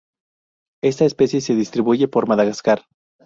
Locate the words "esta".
0.81-1.05